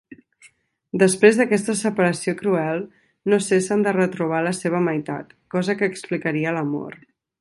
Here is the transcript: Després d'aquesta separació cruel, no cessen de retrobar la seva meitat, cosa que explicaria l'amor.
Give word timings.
Després 1.01 1.35
d'aquesta 1.39 1.75
separació 1.81 2.33
cruel, 2.39 2.81
no 3.33 3.39
cessen 3.49 3.85
de 3.89 3.93
retrobar 3.99 4.41
la 4.49 4.55
seva 4.61 4.81
meitat, 4.87 5.37
cosa 5.57 5.77
que 5.83 5.91
explicaria 5.93 6.57
l'amor. 6.57 6.99